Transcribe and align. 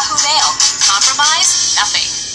Yahoo 0.00 0.16
Mail. 0.24 0.48
Compromise? 0.80 1.76
Nothing. 1.76 2.29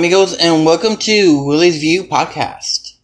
Amigos, 0.00 0.32
and 0.32 0.64
welcome 0.64 0.96
to 0.96 1.44
Willy's 1.44 1.76
View 1.76 2.04
podcast. 2.04 2.96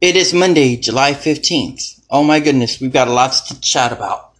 It 0.00 0.14
is 0.14 0.32
Monday, 0.32 0.76
July 0.76 1.12
15th. 1.12 2.00
Oh 2.08 2.22
my 2.22 2.38
goodness, 2.38 2.80
we've 2.80 2.92
got 2.92 3.08
lots 3.08 3.40
to 3.48 3.60
chat 3.60 3.90
about. 3.90 4.34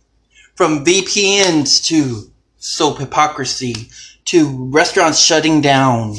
From 0.54 0.84
VPNs 0.84 1.84
to 1.86 2.30
soap 2.56 2.98
hypocrisy 2.98 3.88
to 4.26 4.70
restaurants 4.70 5.18
shutting 5.18 5.60
down 5.60 6.14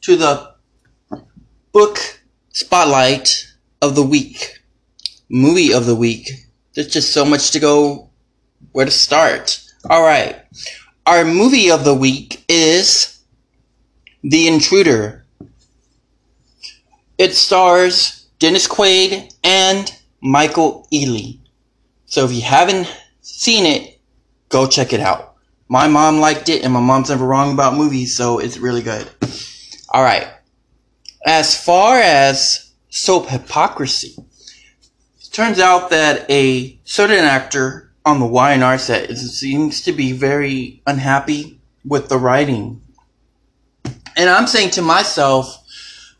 to 0.00 0.16
the 0.16 0.54
book 1.72 2.22
spotlight 2.54 3.52
of 3.82 3.96
the 3.96 4.02
week, 4.02 4.62
movie 5.28 5.74
of 5.74 5.84
the 5.84 5.94
week. 5.94 6.30
There's 6.72 6.88
just 6.88 7.12
so 7.12 7.26
much 7.26 7.50
to 7.50 7.60
go 7.60 8.08
where 8.72 8.86
to 8.86 8.90
start. 8.90 9.62
All 9.90 10.02
right. 10.02 10.40
Our 11.04 11.26
movie 11.26 11.70
of 11.70 11.84
the 11.84 11.94
week 11.94 12.42
is 12.48 13.19
the 14.22 14.48
Intruder. 14.48 15.24
It 17.18 17.34
stars 17.34 18.26
Dennis 18.38 18.66
Quaid 18.66 19.34
and 19.44 19.92
Michael 20.20 20.86
Ealy. 20.92 21.38
So 22.06 22.24
if 22.24 22.32
you 22.32 22.42
haven't 22.42 22.92
seen 23.20 23.66
it, 23.66 23.98
go 24.48 24.66
check 24.66 24.92
it 24.92 25.00
out. 25.00 25.36
My 25.68 25.86
mom 25.86 26.18
liked 26.18 26.48
it, 26.48 26.64
and 26.64 26.72
my 26.72 26.80
mom's 26.80 27.10
never 27.10 27.24
wrong 27.24 27.52
about 27.52 27.76
movies, 27.76 28.16
so 28.16 28.38
it's 28.38 28.58
really 28.58 28.82
good. 28.82 29.08
All 29.90 30.02
right. 30.02 30.26
As 31.24 31.56
far 31.62 31.98
as 31.98 32.72
soap 32.88 33.28
hypocrisy, 33.28 34.16
it 34.18 35.30
turns 35.30 35.60
out 35.60 35.90
that 35.90 36.28
a 36.30 36.78
certain 36.84 37.24
actor 37.24 37.92
on 38.04 38.18
the 38.18 38.26
Y&R 38.26 38.78
set 38.78 39.16
seems 39.16 39.82
to 39.82 39.92
be 39.92 40.12
very 40.12 40.82
unhappy 40.86 41.60
with 41.84 42.08
the 42.08 42.18
writing 42.18 42.82
and 44.16 44.28
I'm 44.28 44.46
saying 44.46 44.70
to 44.70 44.82
myself, 44.82 45.56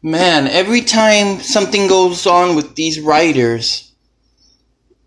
man, 0.03 0.47
every 0.47 0.81
time 0.81 1.41
something 1.41 1.89
goes 1.89 2.27
on 2.27 2.57
with 2.57 2.75
these 2.75 3.01
writers, 3.01 3.93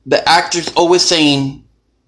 the 0.06 0.28
actor's 0.28 0.72
always 0.74 1.04
saying 1.04 1.64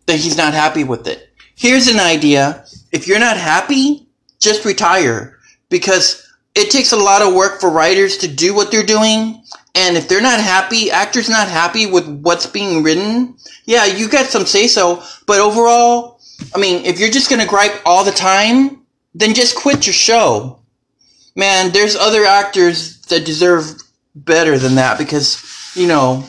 that 0.05 0.19
he's 0.19 0.37
not 0.37 0.53
happy 0.53 0.83
with 0.83 1.07
it. 1.07 1.29
Here's 1.55 1.87
an 1.87 1.99
idea. 1.99 2.65
If 2.91 3.07
you're 3.07 3.19
not 3.19 3.37
happy, 3.37 4.07
just 4.39 4.65
retire. 4.65 5.39
Because 5.69 6.21
it 6.53 6.69
takes 6.69 6.91
a 6.91 6.97
lot 6.97 7.21
of 7.21 7.33
work 7.33 7.59
for 7.59 7.69
writers 7.69 8.17
to 8.17 8.27
do 8.27 8.53
what 8.53 8.71
they're 8.71 8.85
doing. 8.85 9.43
And 9.73 9.97
if 9.97 10.07
they're 10.07 10.21
not 10.21 10.39
happy, 10.39 10.91
actors 10.91 11.29
not 11.29 11.47
happy 11.47 11.85
with 11.85 12.07
what's 12.21 12.45
being 12.45 12.83
written, 12.83 13.37
yeah, 13.65 13.85
you 13.85 14.07
got 14.07 14.27
some 14.27 14.45
say 14.45 14.67
so. 14.67 15.03
But 15.25 15.39
overall, 15.39 16.21
I 16.53 16.59
mean, 16.59 16.85
if 16.85 16.99
you're 16.99 17.09
just 17.09 17.29
gonna 17.29 17.45
gripe 17.45 17.81
all 17.85 18.03
the 18.03 18.11
time, 18.11 18.85
then 19.13 19.33
just 19.33 19.55
quit 19.55 19.85
your 19.85 19.93
show 19.93 20.59
man, 21.35 21.71
there's 21.71 21.95
other 21.95 22.25
actors 22.25 23.01
that 23.07 23.25
deserve 23.25 23.81
better 24.15 24.57
than 24.57 24.75
that 24.75 24.97
because, 24.97 25.43
you 25.75 25.87
know, 25.87 26.27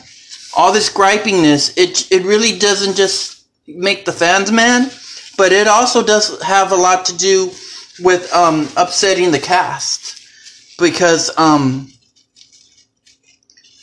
all 0.55 0.71
this 0.73 0.91
gripingness, 0.91 1.77
it, 1.77 2.11
it 2.11 2.25
really 2.25 2.57
doesn't 2.57 2.95
just 2.95 3.45
make 3.67 4.05
the 4.05 4.11
fans 4.11 4.51
mad, 4.51 4.91
but 5.37 5.51
it 5.51 5.67
also 5.67 6.03
does 6.03 6.41
have 6.41 6.71
a 6.71 6.75
lot 6.75 7.05
to 7.05 7.17
do 7.17 7.51
with 7.99 8.31
um, 8.33 8.67
upsetting 8.75 9.31
the 9.31 9.39
cast. 9.39 10.15
Because, 10.79 11.35
um, 11.37 11.91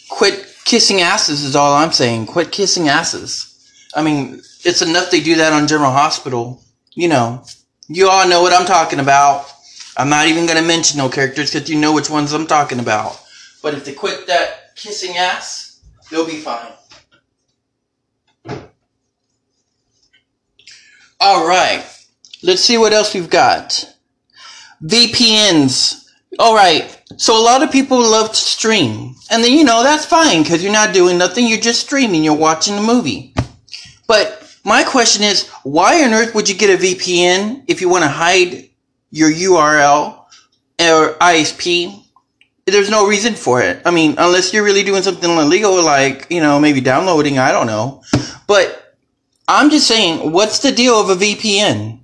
quit 0.09 0.47
kissing 0.65 1.01
asses 1.01 1.43
is 1.43 1.57
all 1.57 1.75
I'm 1.75 1.93
saying. 1.93 2.27
Quit 2.27 2.53
kissing 2.53 2.89
asses. 2.89 3.51
I 3.97 4.03
mean, 4.03 4.41
it's 4.65 4.83
enough 4.83 5.11
they 5.11 5.21
do 5.21 5.37
that 5.37 5.53
on 5.53 5.67
General 5.67 5.91
Hospital. 5.91 6.63
You 6.93 7.09
know, 7.09 7.45
you 7.89 8.09
all 8.09 8.29
know 8.29 8.43
what 8.43 8.53
I'm 8.53 8.67
talking 8.67 9.01
about. 9.01 9.51
I'm 9.97 10.09
not 10.09 10.27
even 10.27 10.47
gonna 10.47 10.63
mention 10.63 10.99
no 10.99 11.09
characters 11.09 11.53
because 11.53 11.69
you 11.69 11.79
know 11.79 11.93
which 11.93 12.11
ones 12.11 12.33
I'm 12.33 12.47
talking 12.47 12.81
about. 12.81 13.21
But 13.63 13.75
if 13.75 13.85
they 13.85 13.93
quit 13.93 14.27
that 14.27 14.75
kissing 14.77 15.17
ass, 15.17 15.81
they'll 16.11 16.27
be 16.27 16.37
fine. 16.37 16.73
Alright, 21.23 21.85
let's 22.43 22.63
see 22.63 22.77
what 22.77 22.93
else 22.93 23.15
we've 23.15 23.31
got. 23.31 23.95
VPNs. 24.83 26.09
Alright, 26.39 27.01
so 27.17 27.41
a 27.41 27.43
lot 27.43 27.63
of 27.63 27.71
people 27.71 27.99
love 27.99 28.31
to 28.31 28.37
stream. 28.37 29.15
And 29.31 29.43
then, 29.43 29.53
you 29.53 29.65
know, 29.65 29.83
that's 29.83 30.05
fine 30.05 30.43
because 30.43 30.63
you're 30.63 30.73
not 30.73 30.93
doing 30.93 31.17
nothing, 31.17 31.47
you're 31.47 31.61
just 31.61 31.81
streaming, 31.81 32.25
you're 32.25 32.35
watching 32.35 32.77
a 32.77 32.83
movie. 32.83 33.33
But 34.07 34.55
my 34.65 34.83
question 34.83 35.23
is, 35.23 35.49
why 35.63 36.03
on 36.05 36.13
earth 36.13 36.35
would 36.35 36.49
you 36.49 36.57
get 36.57 36.79
a 36.79 36.83
VPN 36.83 37.65
if 37.69 37.81
you 37.81 37.89
want 37.89 38.03
to 38.03 38.09
hide 38.09 38.69
your 39.15 39.31
URL 39.31 40.19
or 40.81 41.15
ISP? 41.15 42.03
There's 42.67 42.91
no 42.91 43.07
reason 43.07 43.35
for 43.35 43.61
it. 43.61 43.81
I 43.85 43.91
mean, 43.91 44.17
unless 44.19 44.53
you're 44.53 44.65
really 44.65 44.83
doing 44.83 45.03
something 45.03 45.31
illegal, 45.31 45.83
like, 45.83 46.27
you 46.31 46.41
know, 46.41 46.59
maybe 46.59 46.81
downloading, 46.81 47.39
I 47.39 47.53
don't 47.53 47.67
know. 47.67 48.03
But 48.47 48.97
I'm 49.47 49.71
just 49.71 49.87
saying, 49.87 50.33
what's 50.33 50.59
the 50.59 50.73
deal 50.73 50.95
of 50.95 51.11
a 51.11 51.15
VPN? 51.15 52.01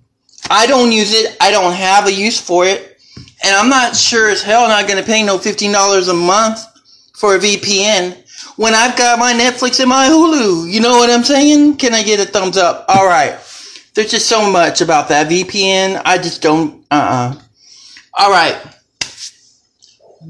I 0.51 0.67
don't 0.67 0.93
use 0.93 1.13
it, 1.13 1.37
I 1.41 1.51
don't 1.51 1.73
have 1.73 2.07
a 2.07 2.13
use 2.13 2.41
for 2.41 2.65
it. 2.65 3.01
And 3.43 3.57
I'm 3.57 3.69
not 3.71 3.97
sure 3.97 4.29
as 4.29 4.43
hell 4.43 4.69
not 4.69 4.87
gonna 4.87 5.03
pay 5.03 5.23
no 5.23 5.39
$15 5.39 6.11
a 6.11 6.15
month 6.15 6.61
for 7.15 7.35
a 7.35 7.39
VPN 7.39 8.17
when 8.57 8.75
I've 8.75 8.97
got 8.97 9.19
my 9.19 9.33
Netflix 9.33 9.81
and 9.81 9.89
my 9.89 10.09
Hulu. 10.09 10.71
You 10.71 10.81
know 10.81 10.99
what 10.99 11.11
I'm 11.11 11.25
saying? 11.25 11.79
Can 11.79 11.95
I 11.95 12.03
get 12.03 12.21
a 12.21 12.31
thumbs 12.31 12.57
up? 12.57 12.87
Alright. 12.89 13.39
There's 13.95 14.11
just 14.11 14.29
so 14.29 14.51
much 14.51 14.81
about 14.81 15.09
that 15.09 15.29
VPN. 15.29 16.01
I 16.05 16.19
just 16.19 16.43
don't, 16.43 16.85
uh 16.91 17.35
uh 18.15 18.23
Alright. 18.23 18.57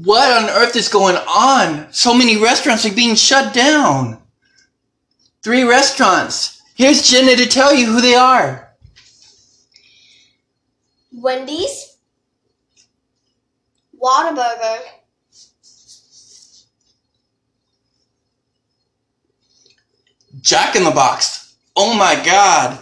What 0.03 0.43
on 0.43 0.49
earth 0.49 0.75
is 0.75 0.87
going 0.87 1.15
on? 1.15 1.91
So 1.91 2.13
many 2.13 2.37
restaurants 2.37 2.85
are 2.85 2.93
being 2.93 3.15
shut 3.15 3.53
down. 3.53 4.17
Three 5.43 5.63
restaurants. 5.63 6.61
Here's 6.75 7.09
Jenna 7.09 7.35
to 7.35 7.45
tell 7.45 7.75
you 7.75 7.87
who 7.87 8.01
they 8.01 8.15
are. 8.15 8.69
Wendy's, 11.13 11.97
Whataburger, 14.01 14.79
Jack 20.39 20.75
in 20.75 20.83
the 20.83 20.91
Box. 20.91 21.55
Oh 21.75 21.93
my 21.93 22.15
god. 22.25 22.79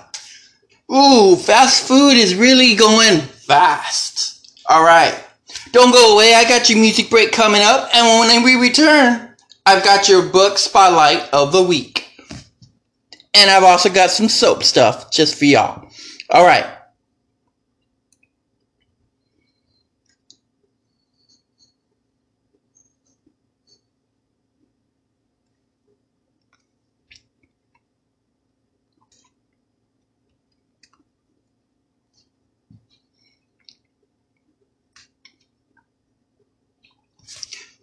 Ooh, 0.92 1.36
fast 1.36 1.88
food 1.88 2.14
is 2.14 2.36
really 2.36 2.76
going 2.76 3.20
fast. 3.20 4.60
Alright. 4.70 5.24
Don't 5.72 5.94
go 5.94 6.16
away. 6.16 6.34
I 6.34 6.44
got 6.46 6.70
your 6.70 6.80
music 6.80 7.10
break 7.10 7.32
coming 7.32 7.62
up. 7.62 7.90
And 7.94 8.20
when 8.20 8.44
we 8.44 8.56
return, 8.56 9.36
I've 9.66 9.84
got 9.84 10.10
your 10.10 10.24
book 10.24 10.58
spotlight 10.58 11.32
of 11.32 11.52
the 11.52 11.62
week. 11.62 12.08
And 13.36 13.52
I've 13.52 13.64
also 13.64 13.90
got 13.90 14.10
some 14.10 14.30
soap 14.30 14.64
stuff 14.64 15.12
just 15.12 15.36
for 15.36 15.46
y'all. 15.46 15.88
Alright. 16.34 16.66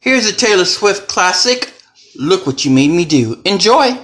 Here's 0.06 0.26
a 0.26 0.32
Taylor 0.32 0.64
Swift 0.64 1.08
classic. 1.08 1.74
Look 2.14 2.46
what 2.46 2.64
you 2.64 2.70
made 2.70 2.92
me 2.92 3.04
do. 3.04 3.42
Enjoy. 3.44 3.98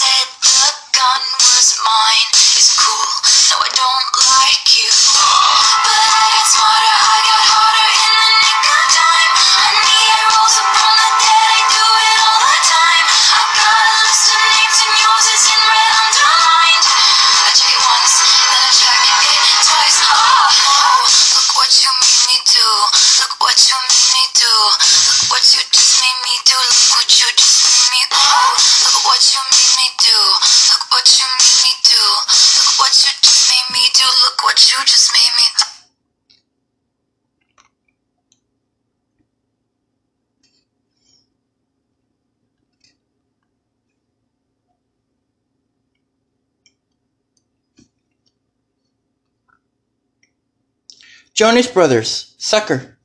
Said 0.00 0.28
the 0.40 0.72
gun 0.96 1.22
was 1.44 1.76
mine. 1.84 2.28
Is 2.56 2.72
cool. 2.72 3.12
No, 3.52 3.56
I 3.60 3.68
don't 3.68 4.12
like 4.32 4.64
you. 4.80 5.09
Just 34.86 35.12
made 35.12 35.20
me. 35.20 35.50
Jonas 51.40 51.66
Brothers. 51.68 52.34
Sucker. 52.36 52.99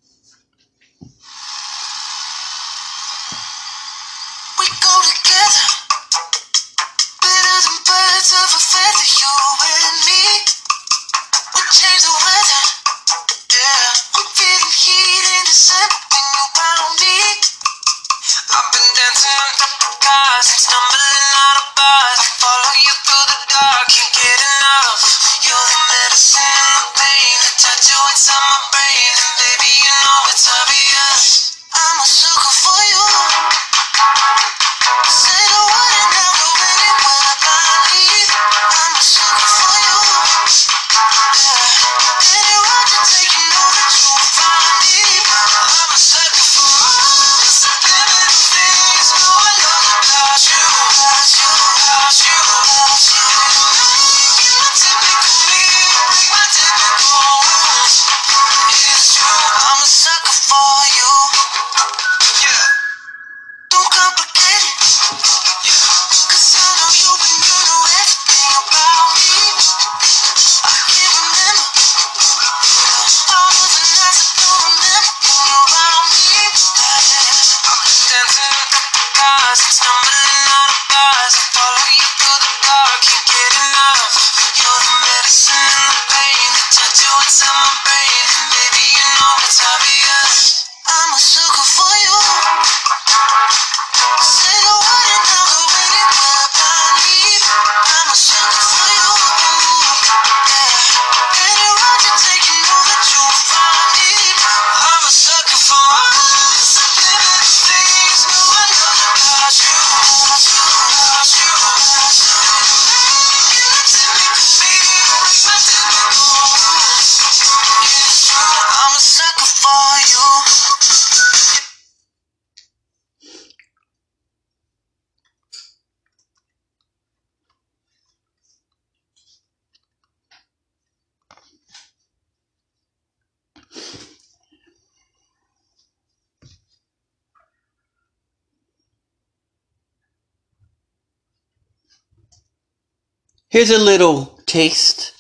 Here's 143.56 143.72
a 143.72 143.78
little 143.78 144.38
taste 144.46 145.14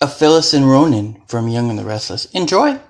of 0.00 0.12
Phyllis 0.12 0.54
and 0.54 0.68
Ronan 0.68 1.22
from 1.28 1.46
Young 1.46 1.70
and 1.70 1.78
the 1.78 1.84
Restless. 1.84 2.24
Enjoy! 2.32 2.80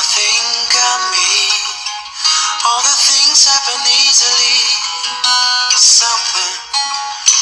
I 0.00 0.02
think 0.16 0.72
of 0.80 1.00
me. 1.12 1.28
All 2.64 2.80
the 2.80 2.96
things 3.04 3.44
happen 3.44 3.84
easily. 4.00 4.56
Something 5.76 6.56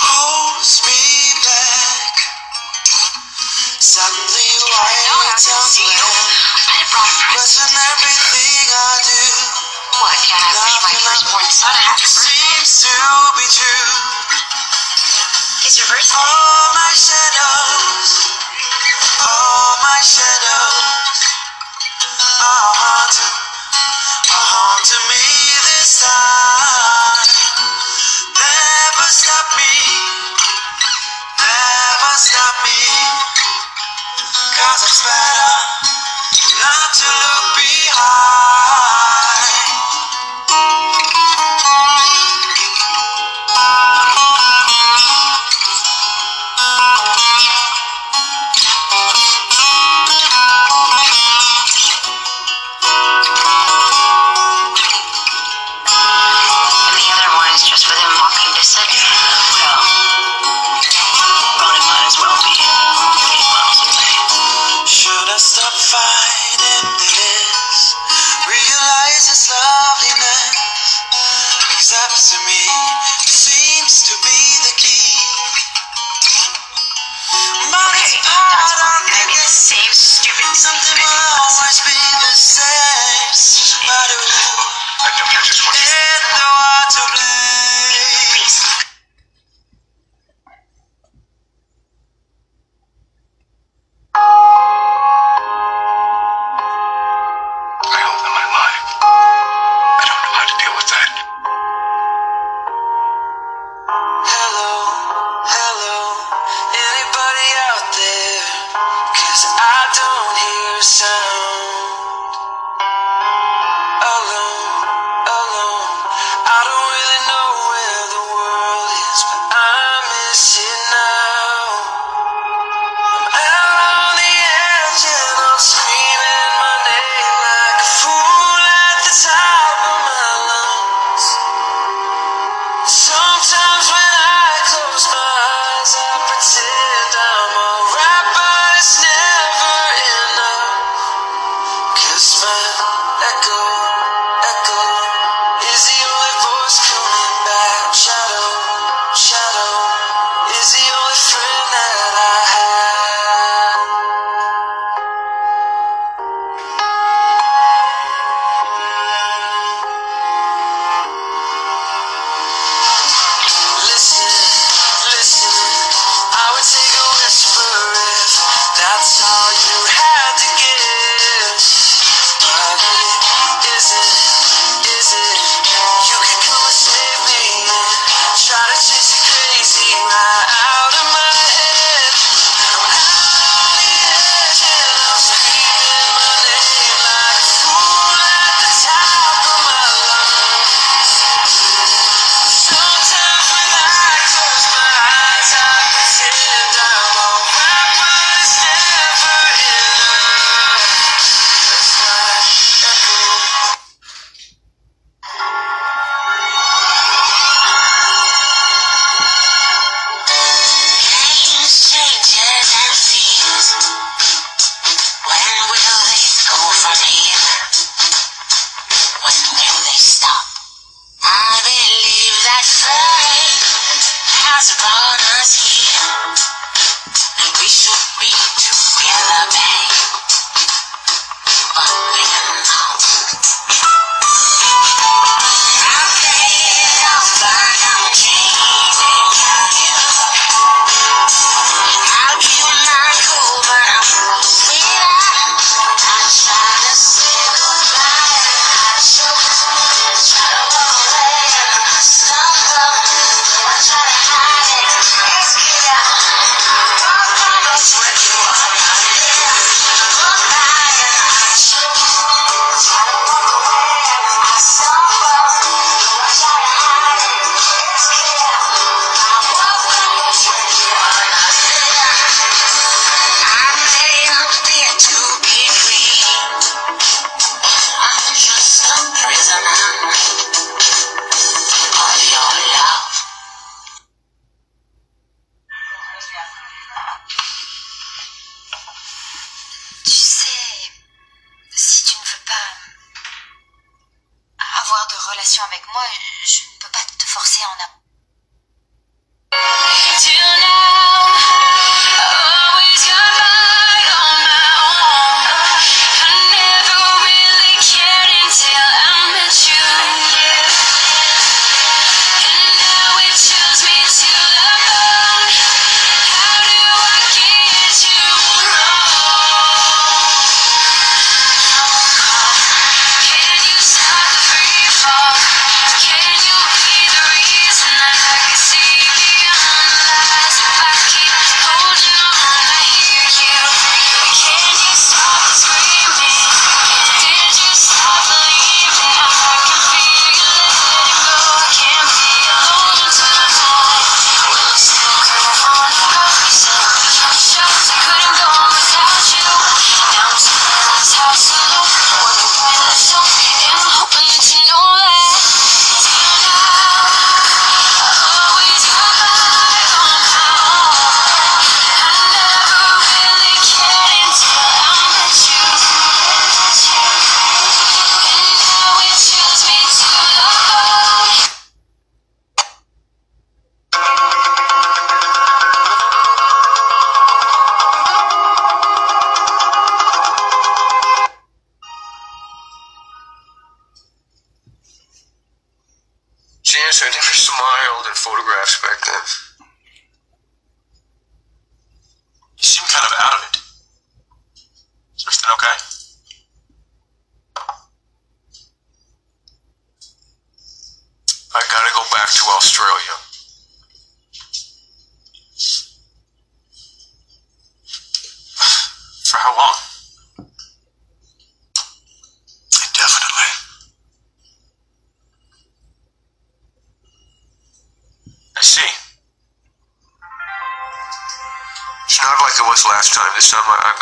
holds 0.03 0.83
me 0.83 1.39
back. 1.47 2.19
Suddenly, 3.79 4.51
why 4.75 4.91
am 4.91 5.19
I 5.23 5.31
tumbling? 5.39 6.03
Question 7.31 7.71
everything 7.95 8.67
I 8.75 8.95
do. 9.07 9.23
Well, 9.95 10.11
I 10.11 10.19
can't 10.27 10.43
have 10.43 10.83
my 10.83 10.99
firstborn 10.99 11.47
son 11.55 11.71
happy 11.79 12.11
birthday. 12.11 12.59
Seems 12.59 12.91
to 12.91 12.95
be 13.39 13.47
true. 13.55 13.87
His 15.63 15.79
reverse. 15.79 16.11
All 16.11 16.67
my 16.75 16.91
shadows. 16.91 18.11
All 19.23 19.79
my 19.79 20.03
shadows. 20.03 20.48
Just 85.45 85.65
what 85.67 85.78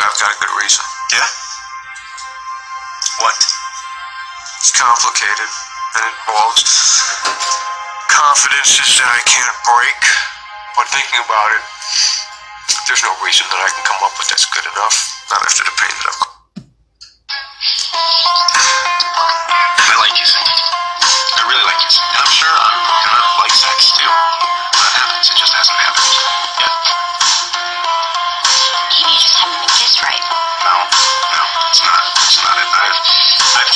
I've 0.06 0.14
got 0.22 0.30
a 0.30 0.38
good 0.38 0.54
reason. 0.62 0.86
Yeah? 1.10 1.26
What? 3.26 3.34
It's 4.62 4.70
complicated 4.70 5.50
and 5.98 6.02
it 6.06 6.14
involves 6.14 6.62
confidences 8.06 8.86
that 9.02 9.10
I 9.10 9.18
can't 9.26 9.58
break. 9.66 9.98
But 10.78 10.86
thinking 10.94 11.18
about 11.26 11.58
it, 11.58 11.64
there's 12.86 13.02
no 13.02 13.18
reason 13.18 13.50
that 13.50 13.58
I 13.58 13.66
can 13.66 13.82
come 13.82 14.06
up 14.06 14.14
with 14.14 14.30
that's 14.30 14.46
good 14.46 14.70
enough. 14.78 14.94
Not 15.26 15.42
after 15.42 15.66
the 15.66 15.74
pain 15.74 15.90
that 15.90 16.06
I've. 16.06 16.22
I 19.90 19.94
like 20.06 20.14
kissing. 20.14 20.46
I 20.46 21.40
really 21.50 21.66
like 21.66 21.82
kissing. 21.82 22.06
And 22.14 22.22
I'm 22.22 22.30
sure 22.30 22.54
I'm 22.54 22.78
gonna 23.10 23.26
like 23.42 23.54
sex 23.58 23.90
too. 23.98 24.06
When 24.06 24.86
it 24.86 24.94
happens, 25.02 25.26
it 25.34 25.34
just 25.34 25.50
hasn't 25.50 25.82
happened 25.82 26.05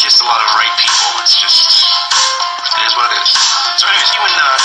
kissed 0.01 0.23
a 0.23 0.25
lot 0.25 0.41
of 0.41 0.49
right 0.57 0.73
people. 0.81 1.13
It's 1.21 1.37
just, 1.37 1.85
it 1.85 2.85
is 2.89 2.97
what 2.97 3.13
it 3.13 3.21
is. 3.21 3.37
So, 3.77 3.85
anyways, 3.85 4.09
you 4.17 4.23
and, 4.25 4.33
uh, 4.41 4.60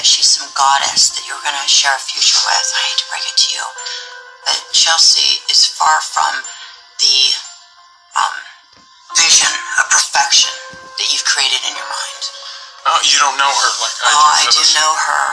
that 0.00 0.08
she's 0.08 0.32
some 0.32 0.48
goddess 0.56 1.12
that 1.12 1.28
you're 1.28 1.44
going 1.44 1.60
to 1.60 1.68
share 1.68 1.92
a 1.92 2.00
future 2.00 2.40
with. 2.40 2.66
I 2.72 2.80
hate 2.88 3.00
to 3.04 3.08
break 3.12 3.26
it 3.28 3.36
to 3.36 3.48
you, 3.52 3.64
but 4.48 4.56
Chelsea 4.72 5.44
is 5.52 5.68
far 5.76 6.00
from 6.00 6.40
the 7.04 7.36
um, 8.16 8.36
vision 9.12 9.52
of 9.76 9.84
perfection 9.92 10.48
that 10.96 11.04
you've 11.12 11.28
created 11.28 11.60
in 11.68 11.76
your 11.76 11.84
mind. 11.84 12.22
oh, 12.88 12.96
you 13.04 13.20
don't 13.20 13.36
know 13.36 13.52
her 13.52 13.72
like 13.76 13.96
I 14.00 14.08
Oh, 14.16 14.24
I 14.40 14.42
do. 14.48 14.56
do 14.56 14.64
know 14.72 14.92
her. 15.04 15.26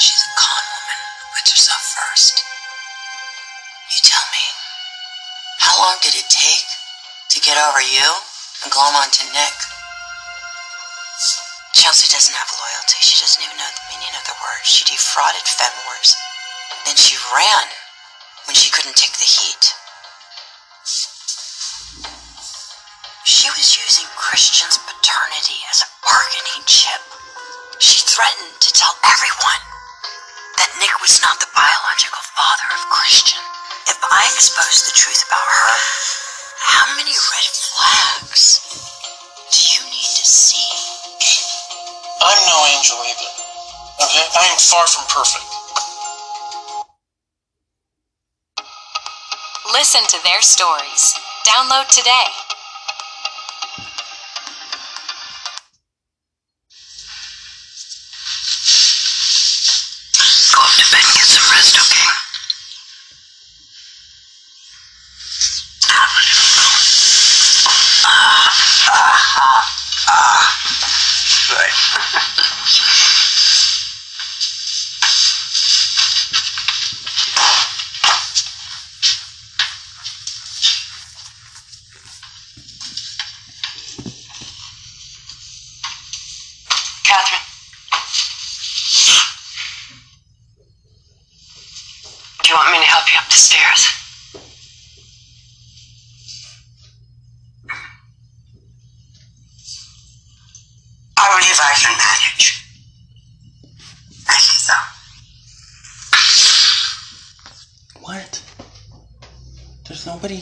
She's 0.00 0.24
a 0.24 0.32
con 0.40 0.64
woman 0.64 0.98
who 1.20 1.24
puts 1.36 1.50
herself 1.52 1.82
first. 2.00 2.40
You 2.40 4.00
tell 4.08 4.24
me, 4.32 4.44
how 5.60 5.76
long 5.84 6.00
did 6.00 6.16
it 6.16 6.32
take 6.32 6.64
to 7.36 7.44
get 7.44 7.60
over 7.60 7.84
you 7.84 8.08
and 8.64 8.72
glom 8.72 8.96
onto 8.96 9.28
Nick? 9.36 9.52
Chelsea 11.72 12.10
doesn't 12.10 12.34
have 12.34 12.50
loyalty. 12.50 12.98
She 12.98 13.22
doesn't 13.22 13.42
even 13.42 13.56
know 13.56 13.70
the 13.70 13.86
meaning 13.94 14.10
of 14.18 14.24
the 14.26 14.34
word. 14.42 14.62
She 14.66 14.82
defrauded 14.90 15.46
Fenmore's. 15.46 16.18
Then 16.86 16.96
she 16.98 17.14
ran 17.30 17.66
when 18.46 18.58
she 18.58 18.74
couldn't 18.74 18.98
take 18.98 19.14
the 19.14 19.28
heat. 19.28 19.64
She 23.22 23.46
was 23.54 23.78
using 23.78 24.10
Christian's 24.18 24.82
paternity 24.82 25.62
as 25.70 25.86
a 25.86 25.92
bargaining 26.02 26.66
chip. 26.66 27.02
She 27.78 28.02
threatened 28.02 28.58
to 28.58 28.70
tell 28.74 28.92
everyone 29.06 29.62
that 30.58 30.74
Nick 30.82 30.94
was 30.98 31.22
not 31.22 31.38
the 31.38 31.54
biological 31.54 32.24
father 32.34 32.68
of 32.74 32.82
Christian. 32.90 33.42
If 33.86 33.98
I 34.10 34.26
expose 34.34 34.90
the 34.90 34.96
truth 34.98 35.22
about 35.30 35.46
her, 35.46 35.74
how 36.58 36.86
many 36.98 37.14
red 37.14 37.52
flags 37.54 38.89
see? 40.24 40.68
I'm 42.22 42.40
no 42.46 42.58
angel 42.76 42.98
either. 43.08 43.30
Okay? 44.04 44.26
I 44.36 44.44
am 44.52 44.58
far 44.58 44.86
from 44.86 45.04
perfect. 45.08 45.46
Listen 49.72 50.02
to 50.08 50.18
their 50.24 50.42
stories. 50.42 51.14
Download 51.46 51.88
today. 51.88 52.26
Catherine. 71.50 72.36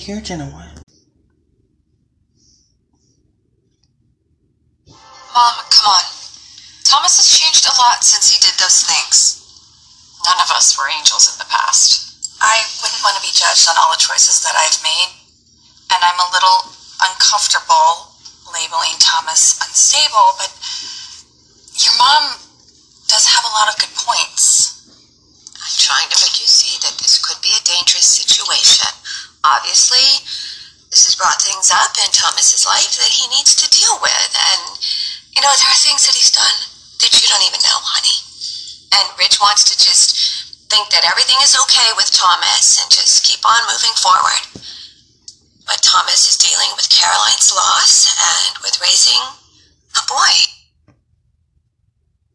here, 0.09 0.25
Jenna. 0.25 0.49
What? 0.49 0.73
Mom, 5.37 5.55
come 5.69 5.85
on. 5.85 6.05
Thomas 6.81 7.21
has 7.21 7.29
changed 7.29 7.69
a 7.69 7.77
lot 7.77 8.01
since 8.01 8.33
he 8.33 8.41
did 8.41 8.57
those 8.57 8.89
things. 8.89 9.45
None 10.25 10.41
of 10.41 10.49
us 10.49 10.81
were 10.81 10.89
angels 10.89 11.29
in 11.29 11.37
the 11.37 11.53
past. 11.53 12.41
I 12.41 12.65
wouldn't 12.81 13.05
want 13.05 13.21
to 13.21 13.27
be 13.29 13.37
judged 13.37 13.69
on 13.69 13.77
all 13.77 13.93
the 13.93 14.01
choices 14.01 14.41
that 14.49 14.57
I've 14.57 14.81
made, 14.81 15.13
and 15.93 16.01
I'm 16.01 16.25
a 16.25 16.33
little 16.33 16.73
uncomfortable 17.05 18.17
labeling 18.49 18.97
Thomas 18.97 19.61
unstable, 19.61 20.41
but 20.41 20.49
your 21.85 21.93
mom 22.01 22.41
does 23.13 23.29
have 23.29 23.45
a 23.45 23.53
lot 23.61 23.69
of 23.69 23.77
good 23.77 23.93
points. 23.93 24.73
I'm 25.53 25.77
trying 25.77 26.09
to 26.09 26.19
make 26.25 26.41
you 26.41 26.49
see 26.49 26.81
that 26.81 26.97
this 26.97 27.21
could 27.21 27.45
be 27.45 27.53
a 27.53 27.69
dangerous 27.69 28.09
situation 28.09 28.89
obviously 29.45 30.25
this 30.89 31.05
has 31.05 31.21
brought 31.21 31.41
things 31.45 31.69
up 31.69 31.93
in 32.01 32.09
Thomas's 32.17 32.65
life 32.65 32.97
that 32.97 33.13
he 33.13 33.29
needs 33.29 33.53
to 33.61 33.69
deal 33.69 34.01
with. 34.01 34.33
And, 34.33 34.81
you 35.37 35.45
know, 35.45 35.53
there 35.61 35.69
are 35.69 35.85
things 35.85 36.09
that 36.09 36.17
he's 36.17 36.33
done 36.33 36.59
that 37.05 37.13
you 37.13 37.29
don't 37.29 37.45
even 37.45 37.61
know, 37.61 37.79
honey. 37.85 38.19
And 38.97 39.07
Ridge 39.21 39.37
wants 39.37 39.69
to 39.69 39.77
just 39.77 40.17
think 40.73 40.89
that 40.93 41.05
everything 41.05 41.37
is 41.45 41.57
okay 41.69 41.93
with 41.97 42.09
Thomas 42.13 42.81
and 42.81 42.89
just 42.89 43.25
keep 43.25 43.45
on 43.45 43.69
moving 43.69 43.93
forward. 44.01 44.43
But 45.69 45.85
Thomas 45.85 46.25
is 46.25 46.41
dealing 46.41 46.73
with 46.81 46.89
Caroline's 46.89 47.53
loss 47.53 48.09
and 48.17 48.57
with 48.65 48.81
raising 48.81 49.21
a 49.93 50.03
boy. 50.09 50.35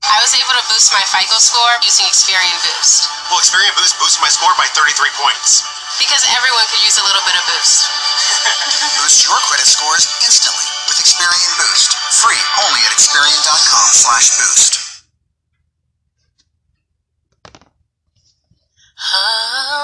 I 0.04 0.22
was 0.22 0.36
able 0.38 0.54
to 0.54 0.66
boost 0.70 0.94
my 0.94 1.02
FICO 1.10 1.42
score 1.42 1.74
using 1.82 2.06
Experian 2.06 2.60
Boost. 2.62 3.10
Well, 3.32 3.42
Experian 3.42 3.74
Boost 3.74 3.98
boosted 3.98 4.22
my 4.22 4.30
score 4.30 4.54
by 4.62 4.70
33 4.70 5.10
points. 5.18 5.66
Because 6.00 6.26
everyone 6.34 6.66
could 6.74 6.84
use 6.84 6.98
a 6.98 7.06
little 7.06 7.22
bit 7.26 7.36
of 7.38 7.44
boost. 7.46 7.86
boost 9.02 9.26
your 9.26 9.38
credit 9.50 9.68
scores 9.68 10.08
instantly 10.26 10.66
with 10.88 10.98
Experian 10.98 11.54
Boost. 11.58 11.94
Free 12.22 12.42
only 12.66 12.82
at 12.86 12.92
Experian.com 12.98 13.90
slash 13.94 14.38
boost. 14.38 14.84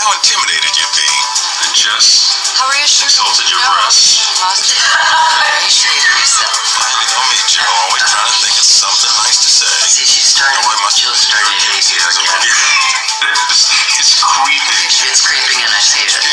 how 0.00 0.16
intimidated 0.16 0.72
you'd 0.72 0.94
be. 0.96 1.08
And 1.60 1.72
just 1.76 2.32
how 2.56 2.72
reassuring. 2.72 3.12
Insulted 3.12 3.52
your 3.52 3.60
no. 3.60 3.68
breasts. 3.76 4.24
Reassuring 5.60 6.00
yourself. 6.16 6.56
Finally, 6.80 7.08
know 7.12 7.24
me, 7.28 7.38
Jill. 7.52 7.68
Always 7.84 8.04
trying 8.08 8.32
to 8.32 8.36
think 8.40 8.56
of 8.56 8.64
something 8.64 9.12
nice 9.20 9.38
to 9.44 9.50
say. 9.52 9.68
See, 9.92 10.08
she's 10.08 10.32
starting. 10.32 10.56
Oh, 10.64 10.72
I 10.72 10.76
must 10.88 11.04
Jill 11.04 11.12
started 11.12 11.52
to 11.52 11.56
do 11.60 12.00
again. 12.16 12.40
it's 14.00 14.16
creeping. 14.16 14.88
It's 15.04 15.20
creeping, 15.20 15.60
and 15.68 15.72
I 15.72 15.80
see 15.84 16.00
it. 16.00 16.29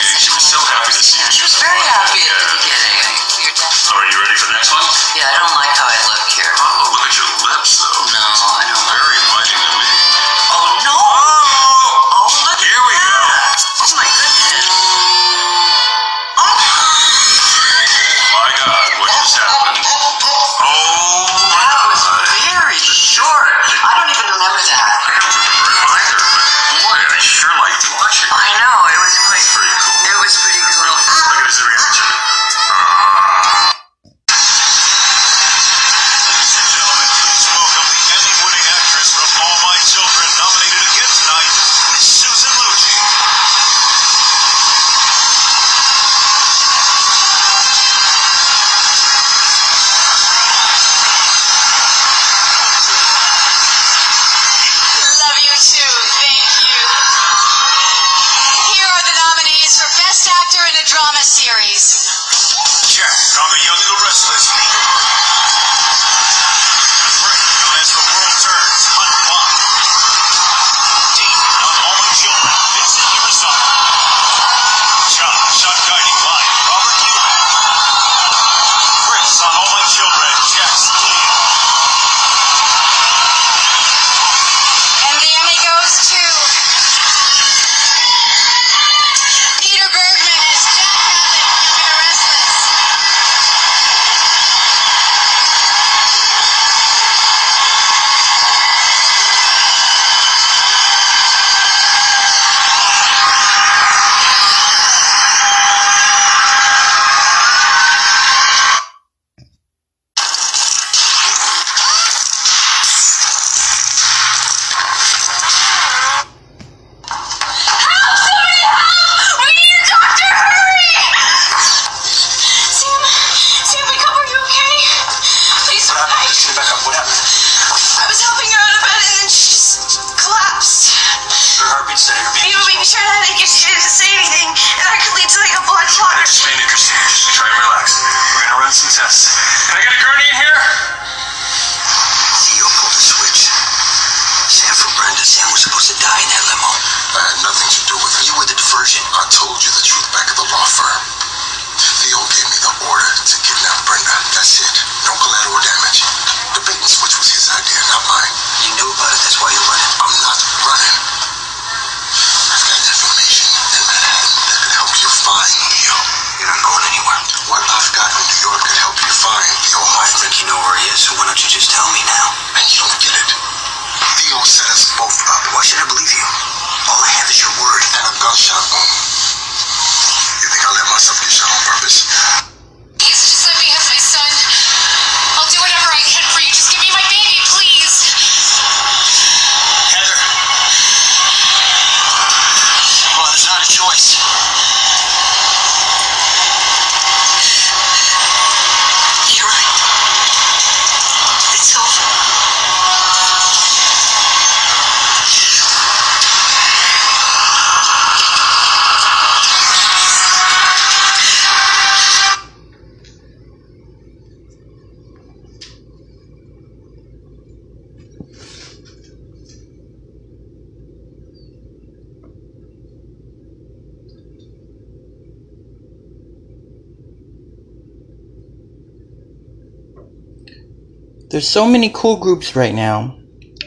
There's 231.38 231.47
so 231.47 231.67
many 231.67 231.91
cool 231.93 232.15
groups 232.15 232.56
right 232.56 232.73
now 232.73 233.19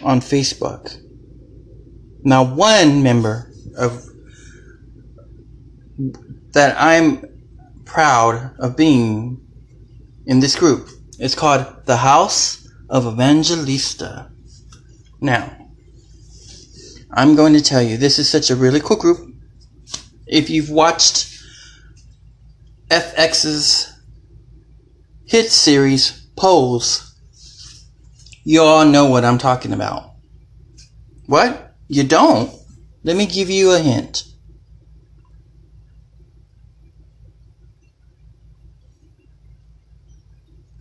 on 0.02 0.18
Facebook. 0.18 1.00
Now, 2.24 2.42
one 2.42 3.04
member 3.04 3.52
of 3.76 4.04
that 6.50 6.74
I'm 6.76 7.24
proud 7.84 8.56
of 8.58 8.76
being 8.76 9.40
in 10.26 10.40
this 10.40 10.56
group 10.56 10.88
is 11.20 11.36
called 11.36 11.86
the 11.86 11.98
House 11.98 12.68
of 12.88 13.06
Evangelista. 13.06 14.32
Now, 15.20 15.56
I'm 17.12 17.36
going 17.36 17.52
to 17.52 17.62
tell 17.62 17.82
you, 17.82 17.96
this 17.96 18.18
is 18.18 18.28
such 18.28 18.50
a 18.50 18.56
really 18.56 18.80
cool 18.80 18.96
group. 18.96 19.32
If 20.26 20.50
you've 20.50 20.70
watched 20.70 21.40
FX's 22.88 23.96
hit 25.24 25.52
series, 25.52 26.26
Pose, 26.34 27.09
you 28.44 28.62
all 28.62 28.84
know 28.84 29.06
what 29.06 29.24
I'm 29.24 29.38
talking 29.38 29.72
about. 29.72 30.12
What? 31.26 31.74
You 31.88 32.04
don't? 32.04 32.50
Let 33.02 33.16
me 33.16 33.26
give 33.26 33.50
you 33.50 33.72
a 33.72 33.78
hint. 33.78 34.24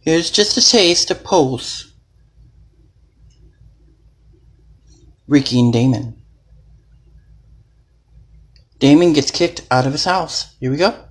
Here's 0.02 0.32
just 0.32 0.58
a 0.58 0.68
taste 0.68 1.12
of 1.12 1.24
Pose. 1.24 1.94
Ricky 5.28 5.60
and 5.60 5.72
Damon. 5.72 6.20
Damon 8.80 9.14
gets 9.14 9.30
kicked 9.30 9.62
out 9.70 9.86
of 9.86 9.92
his 9.92 10.06
house. 10.06 10.56
Here 10.60 10.72
we 10.72 10.78
go. 10.78 11.09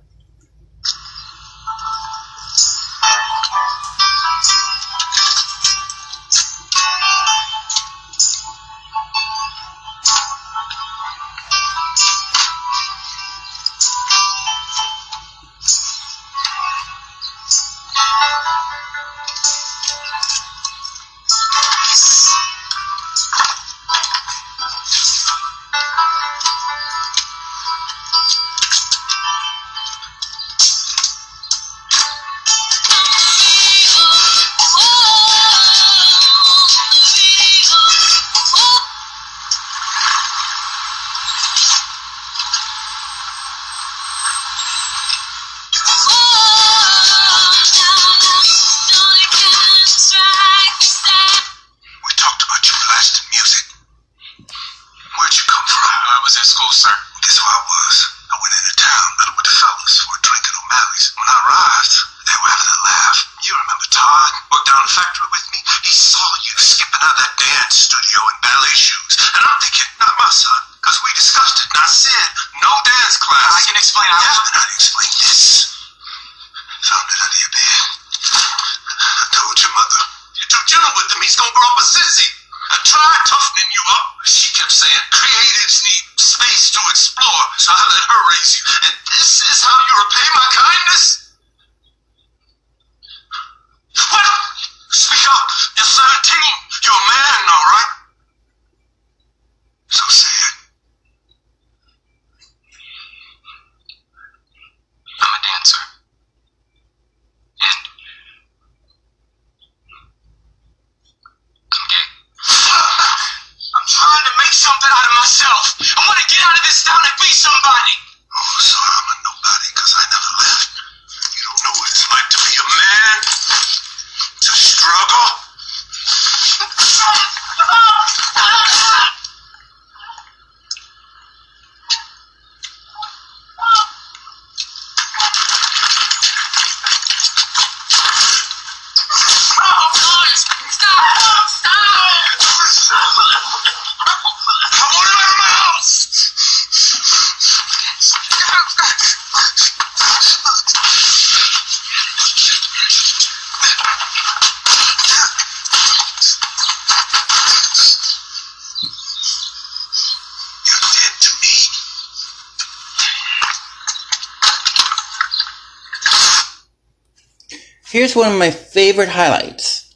one 168.19 168.33
of 168.33 168.37
my 168.37 168.51
favorite 168.51 169.07
highlights 169.07 169.95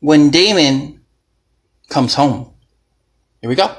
when 0.00 0.28
Damon 0.28 1.00
comes 1.88 2.12
home. 2.12 2.52
Here 3.40 3.48
we 3.48 3.56
go. 3.56 3.74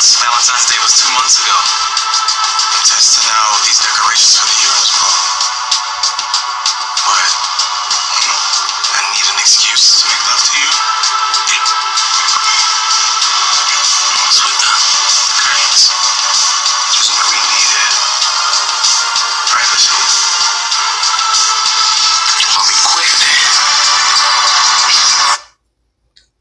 Valentine's 0.00 0.64
Day 0.64 0.80
was 0.80 0.96
two 0.96 1.12
months 1.12 1.36
ago. 1.36 1.52
Test 2.88 3.20
to 3.20 3.28
know 3.28 3.46
these 3.68 3.78
decorations 3.78 4.40
for 4.40 4.48
the 4.48 4.59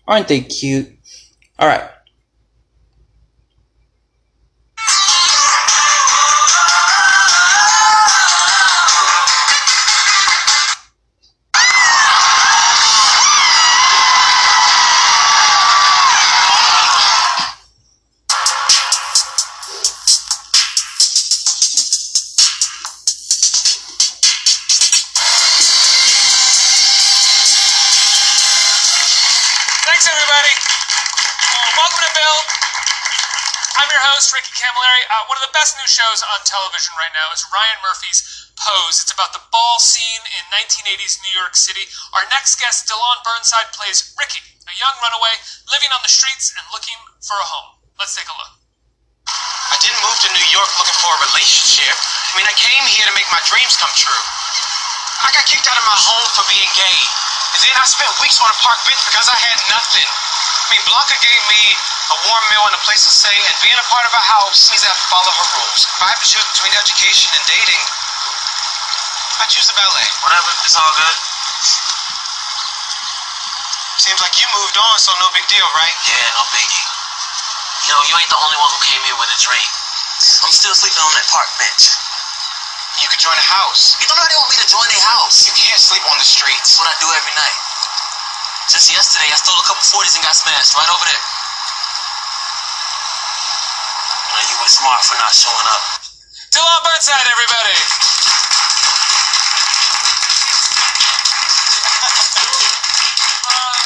Aren't 0.10 0.28
they 0.28 0.42
cute? 0.42 0.90
Alright. 1.62 1.88
Shows 35.90 36.22
on 36.22 36.46
television 36.46 36.94
right 37.02 37.10
now 37.18 37.34
is 37.34 37.42
Ryan 37.50 37.82
Murphy's 37.82 38.22
Pose. 38.62 39.02
It's 39.02 39.10
about 39.10 39.34
the 39.34 39.42
ball 39.50 39.82
scene 39.82 40.22
in 40.38 40.46
1980s 40.54 41.18
New 41.26 41.34
York 41.34 41.58
City. 41.58 41.82
Our 42.14 42.30
next 42.30 42.62
guest, 42.62 42.86
Dyllón 42.86 43.18
Burnside, 43.26 43.74
plays 43.74 44.14
Ricky, 44.14 44.38
a 44.70 44.74
young 44.78 44.94
runaway 45.02 45.34
living 45.66 45.90
on 45.90 46.06
the 46.06 46.14
streets 46.14 46.54
and 46.54 46.62
looking 46.70 46.94
for 47.26 47.34
a 47.42 47.48
home. 47.50 47.82
Let's 47.98 48.14
take 48.14 48.30
a 48.30 48.38
look. 48.38 48.54
I 49.74 49.82
didn't 49.82 49.98
move 50.06 50.14
to 50.14 50.30
New 50.30 50.48
York 50.54 50.70
looking 50.78 51.00
for 51.02 51.10
a 51.10 51.20
relationship. 51.34 51.98
I 51.98 52.32
mean, 52.38 52.46
I 52.46 52.54
came 52.54 52.86
here 52.86 53.10
to 53.10 53.16
make 53.18 53.26
my 53.34 53.42
dreams 53.50 53.74
come 53.82 53.90
true. 53.98 54.24
I 55.26 55.34
got 55.34 55.50
kicked 55.50 55.66
out 55.66 55.78
of 55.82 55.90
my 55.90 55.98
home 55.98 56.28
for 56.38 56.46
being 56.54 56.70
gay. 56.78 56.98
And 57.56 57.60
then 57.66 57.74
I 57.76 57.86
spent 57.90 58.10
weeks 58.22 58.38
on 58.40 58.50
a 58.50 58.58
park 58.62 58.80
bench 58.86 59.02
because 59.10 59.26
I 59.26 59.38
had 59.38 59.58
nothing. 59.74 60.06
I 60.06 60.78
mean, 60.78 60.84
Blanca 60.86 61.18
gave 61.18 61.42
me 61.50 61.62
a 62.14 62.18
warm 62.30 62.46
meal 62.54 62.66
and 62.70 62.78
a 62.78 62.84
place 62.86 63.06
to 63.10 63.14
stay, 63.14 63.34
and 63.34 63.54
being 63.66 63.78
a 63.78 63.88
part 63.90 64.06
of 64.06 64.14
a 64.14 64.22
house 64.22 64.70
means 64.70 64.86
I 64.86 64.94
have 64.94 65.02
to 65.02 65.10
follow 65.10 65.34
her 65.34 65.48
rules. 65.58 65.82
If 65.86 66.02
I 66.06 66.10
have 66.14 66.22
to 66.22 66.30
choose 66.30 66.46
between 66.54 66.74
education 66.78 67.30
and 67.34 67.44
dating, 67.50 67.82
I 69.42 69.50
choose 69.50 69.66
the 69.66 69.78
ballet. 69.78 70.08
Whatever, 70.26 70.50
it's 70.66 70.78
all 70.78 70.94
good. 70.94 71.18
Seems 74.00 74.22
like 74.22 74.38
you 74.38 74.48
moved 74.54 74.78
on, 74.78 74.96
so 75.02 75.12
no 75.18 75.28
big 75.34 75.46
deal, 75.50 75.66
right? 75.74 75.96
Yeah, 76.06 76.26
no 76.38 76.46
biggie. 76.54 76.86
Yo, 77.90 77.96
you 78.06 78.16
ain't 78.16 78.32
the 78.32 78.42
only 78.42 78.58
one 78.62 78.70
who 78.78 78.82
came 78.86 79.02
here 79.04 79.18
with 79.18 79.32
a 79.34 79.40
dream. 79.42 79.70
I'm 80.46 80.54
still 80.54 80.76
sleeping 80.78 81.02
on 81.02 81.14
that 81.18 81.28
park 81.32 81.50
bench. 81.58 81.90
You 83.00 83.08
could 83.08 83.20
join 83.24 83.36
a 83.40 83.48
house. 83.48 83.96
You 84.00 84.06
don't 84.08 84.18
know 84.20 84.28
they 84.28 84.36
want 84.40 84.52
me 84.52 84.60
to 84.60 84.68
join 84.70 84.88
a 84.92 85.02
house. 85.08 85.48
You 85.48 85.54
can't 85.56 85.80
sleep 85.80 86.04
on 86.12 86.18
the 86.20 86.28
streets. 86.28 86.76
That's 86.76 86.80
what 86.80 86.88
I 86.92 86.96
do 87.00 87.08
every 87.16 87.36
night. 87.36 87.58
Just 88.70 88.92
yesterday, 88.92 89.28
I 89.32 89.38
stole 89.40 89.58
a 89.58 89.66
couple 89.66 89.82
40s 89.82 90.16
and 90.20 90.24
got 90.24 90.36
smashed 90.36 90.76
right 90.76 90.90
over 90.92 91.06
there. 91.08 91.24
Well, 94.36 94.46
you 94.46 94.58
were 94.62 94.70
smart 94.72 95.02
for 95.08 95.16
not 95.18 95.34
showing 95.34 95.68
up. 95.72 95.84
Dyllón 96.54 96.82
Burnside, 96.86 97.28
everybody. 97.28 97.78
Uh, 103.50 103.78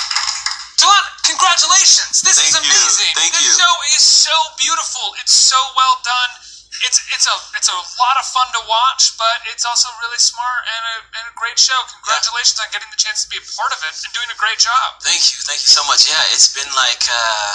Dyllón, 0.78 1.06
congratulations! 1.24 2.22
This 2.22 2.36
Thank 2.40 2.50
is 2.50 2.56
you. 2.56 2.62
amazing. 2.68 3.14
Thank 3.16 3.32
this 3.34 3.46
you. 3.48 3.54
show 3.56 3.74
is 3.96 4.04
so 4.04 4.36
beautiful. 4.60 5.16
It's 5.22 5.34
so 5.36 5.58
well 5.78 5.96
done. 6.04 6.43
It's 6.84 7.00
it's 7.16 7.28
a 7.28 7.36
it's 7.56 7.70
a 7.72 7.78
lot 8.00 8.16
of 8.20 8.26
fun 8.28 8.48
to 8.54 8.62
watch, 8.68 9.16
but 9.16 9.40
it's 9.48 9.64
also 9.64 9.88
really 10.04 10.20
smart 10.20 10.62
and 10.68 10.84
a, 10.84 10.96
and 11.20 11.26
a 11.32 11.36
great 11.40 11.56
show. 11.56 11.76
Congratulations 12.04 12.60
on 12.60 12.68
getting 12.76 12.92
the 12.92 13.00
chance 13.00 13.24
to 13.24 13.30
be 13.32 13.40
a 13.40 13.46
part 13.56 13.72
of 13.72 13.80
it 13.88 13.96
and 14.04 14.12
doing 14.12 14.28
a 14.28 14.38
great 14.38 14.60
job. 14.60 15.00
Thank 15.00 15.24
you, 15.32 15.40
thank 15.48 15.64
you 15.64 15.72
so 15.72 15.82
much. 15.88 16.06
Yeah, 16.06 16.20
it's 16.36 16.52
been 16.52 16.68
like 16.76 17.04
uh, 17.08 17.52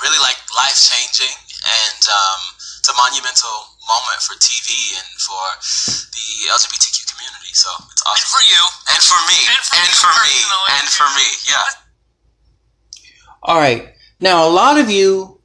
really 0.00 0.18
like 0.24 0.40
life 0.56 0.76
changing, 0.76 1.36
and 1.60 2.00
um, 2.08 2.40
it's 2.80 2.88
a 2.88 2.96
monumental 2.96 3.76
moment 3.84 4.20
for 4.24 4.34
TV 4.40 4.96
and 4.96 5.10
for 5.20 5.44
the 6.16 6.28
LGBTQ 6.56 7.04
community. 7.12 7.52
So 7.52 7.68
it's 7.92 8.00
awesome. 8.08 8.16
And 8.16 8.32
for 8.32 8.42
you. 8.48 8.62
and 8.96 9.02
for 9.04 9.20
me, 9.28 9.38
And 9.44 9.60
for 9.60 9.76
and 9.76 9.92
for 9.92 10.14
me, 10.24 10.36
and 10.80 10.86
for 10.88 11.08
me. 11.12 11.28
Yeah. 11.44 11.68
Alright. 13.44 13.94
Now, 14.20 14.46
a 14.46 14.52
lot 14.52 14.78
of 14.78 14.90
you 14.90 15.40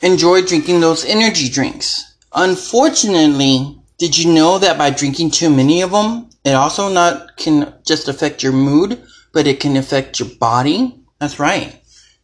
enjoy 0.00 0.42
drinking 0.42 0.80
those 0.80 1.04
energy 1.04 1.48
drinks. 1.48 2.09
Unfortunately, 2.32 3.80
did 3.98 4.16
you 4.16 4.32
know 4.32 4.58
that 4.58 4.78
by 4.78 4.90
drinking 4.90 5.32
too 5.32 5.50
many 5.50 5.82
of 5.82 5.90
them, 5.90 6.30
it 6.44 6.52
also 6.52 6.88
not 6.88 7.36
can 7.36 7.74
just 7.84 8.08
affect 8.08 8.42
your 8.42 8.52
mood, 8.52 9.02
but 9.32 9.46
it 9.46 9.60
can 9.60 9.76
affect 9.76 10.20
your 10.20 10.28
body? 10.38 10.96
That's 11.18 11.40
right. 11.40 11.76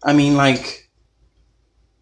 I 0.02 0.12
mean, 0.12 0.36
like, 0.36 0.88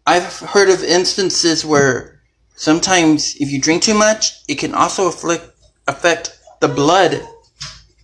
I've 0.05 0.39
heard 0.39 0.69
of 0.69 0.83
instances 0.83 1.65
where 1.65 2.21
sometimes 2.55 3.35
if 3.37 3.51
you 3.51 3.59
drink 3.59 3.81
too 3.81 3.95
much, 3.95 4.33
it 4.47 4.59
can 4.59 4.75
also 4.75 5.07
afflict, 5.07 5.49
affect 5.87 6.39
the 6.61 6.67
blood 6.67 7.27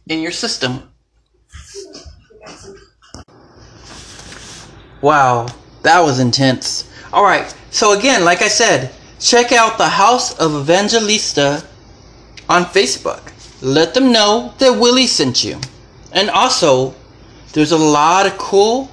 in 0.08 0.20
your 0.20 0.32
system. 0.32 0.92
Wow, 5.02 5.48
that 5.84 6.00
was 6.02 6.20
intense. 6.20 6.92
Alright, 7.14 7.56
so 7.70 7.98
again, 7.98 8.26
like 8.26 8.42
I 8.42 8.48
said, 8.48 8.92
check 9.22 9.52
out 9.52 9.78
the 9.78 9.88
House 9.88 10.38
of 10.40 10.56
Evangelista 10.56 11.64
on 12.50 12.66
Facebook. 12.66 13.32
Let 13.62 13.94
them 13.94 14.12
know 14.12 14.54
that 14.58 14.80
Willy 14.80 15.08
sent 15.08 15.44
you. 15.44 15.60
And 16.12 16.30
also, 16.30 16.96
there's 17.54 17.72
a 17.72 17.78
lot 17.78 18.26
of 18.26 18.38
cool 18.38 18.90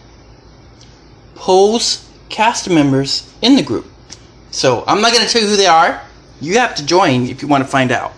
Pose 1.35 2.09
cast 2.29 2.68
members 2.68 3.33
in 3.43 3.57
the 3.57 3.62
group. 3.62 3.87
So 4.51 4.85
I'm 4.87 5.01
not 5.01 5.12
going 5.12 5.26
to 5.26 5.33
tell 5.33 5.43
you 5.43 5.49
who 5.49 5.57
they 5.57 5.66
are. 5.66 6.03
You 6.41 6.59
have 6.59 6.74
to 6.76 6.85
join 6.85 7.26
if 7.26 7.43
you 7.43 7.49
want 7.49 7.64
to 7.64 7.70
find 7.70 7.91
out. 7.91 8.12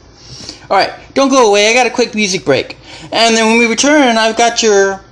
Alright, 0.64 0.92
don't 1.14 1.28
go 1.28 1.48
away. 1.48 1.70
I 1.70 1.74
got 1.74 1.86
a 1.86 1.90
quick 1.90 2.14
music 2.14 2.44
break. 2.44 2.76
And 3.12 3.36
then 3.36 3.46
when 3.46 3.58
we 3.58 3.66
return, 3.66 4.16
I've 4.16 4.36
got 4.36 4.62
your 4.62 5.04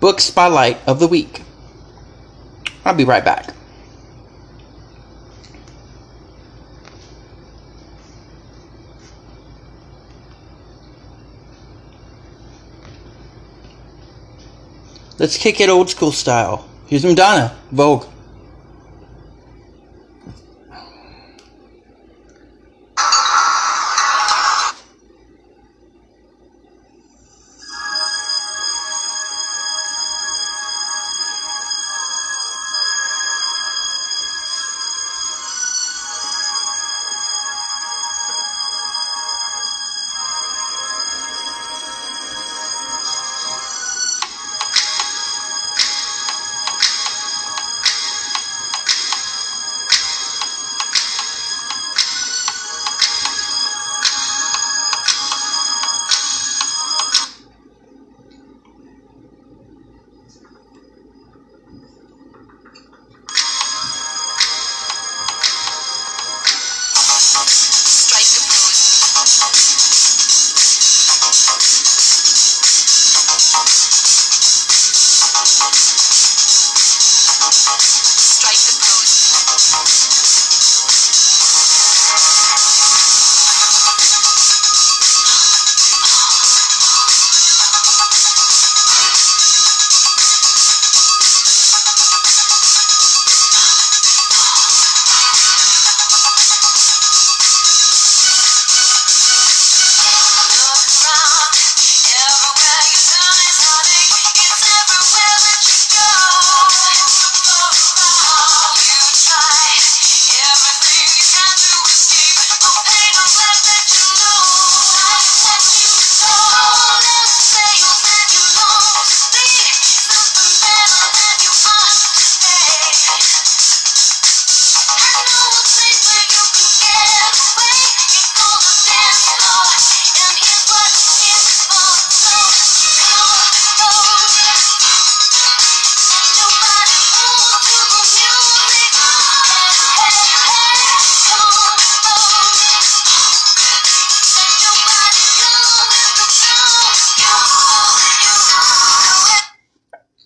book 0.00 0.20
spotlight 0.20 0.78
of 0.86 1.00
the 1.00 1.08
week. 1.08 1.42
I'll 2.84 2.94
be 2.94 3.04
right 3.04 3.24
back. 3.24 3.54
Let's 15.18 15.36
kick 15.36 15.60
it 15.60 15.68
old 15.68 15.90
school 15.90 16.12
style. 16.12 16.68
Here's 16.86 17.04
Madonna, 17.04 17.56
Vogue. 17.72 18.06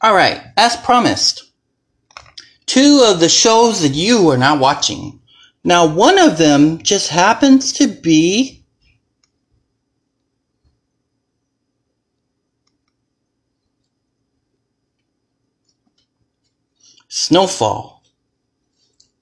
Alright, 0.04 0.42
as 0.56 0.76
promised, 0.78 1.52
two 2.66 3.04
of 3.06 3.20
the 3.20 3.28
shows 3.28 3.82
that 3.82 3.94
you 3.94 4.28
are 4.30 4.36
not 4.36 4.58
watching. 4.58 5.20
Now, 5.62 5.86
one 5.86 6.18
of 6.18 6.38
them 6.38 6.82
just 6.82 7.08
happens 7.08 7.72
to 7.74 7.86
be. 7.86 8.64
Snowfall. 17.06 18.02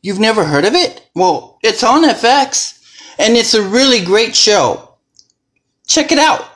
You've 0.00 0.18
never 0.18 0.44
heard 0.46 0.64
of 0.64 0.74
it? 0.74 1.10
Well, 1.14 1.58
it's 1.62 1.82
on 1.82 2.08
FX, 2.08 2.80
and 3.18 3.36
it's 3.36 3.52
a 3.52 3.62
really 3.62 4.02
great 4.02 4.34
show. 4.34 4.94
Check 5.86 6.10
it 6.10 6.18
out. 6.18 6.46